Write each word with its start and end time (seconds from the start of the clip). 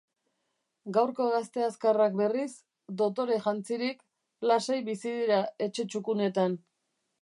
Gaurko 0.95 1.27
gazte 1.33 1.65
azkarrak, 1.65 2.17
berriz, 2.23 2.47
dotore 3.03 3.39
jantzirik, 3.45 4.03
lasai 4.53 4.83
bizi 4.93 5.17
dira 5.23 5.43
etxe 5.69 5.91
txukunetan. 5.95 6.63